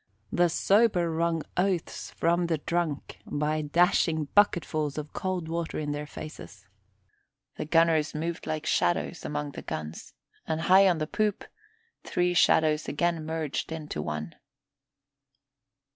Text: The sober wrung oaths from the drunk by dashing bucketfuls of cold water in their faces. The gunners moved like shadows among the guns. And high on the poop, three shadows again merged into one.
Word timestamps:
The 0.31 0.49
sober 0.49 1.11
wrung 1.11 1.43
oaths 1.57 2.09
from 2.09 2.47
the 2.47 2.57
drunk 2.57 3.19
by 3.23 3.61
dashing 3.61 4.25
bucketfuls 4.33 4.97
of 4.97 5.13
cold 5.13 5.47
water 5.47 5.77
in 5.77 5.91
their 5.91 6.07
faces. 6.07 6.65
The 7.57 7.65
gunners 7.65 8.15
moved 8.15 8.47
like 8.47 8.65
shadows 8.65 9.23
among 9.23 9.51
the 9.51 9.61
guns. 9.61 10.15
And 10.47 10.61
high 10.61 10.87
on 10.89 10.97
the 10.97 11.05
poop, 11.05 11.45
three 12.03 12.33
shadows 12.33 12.87
again 12.87 13.23
merged 13.27 13.71
into 13.71 14.01
one. 14.01 14.33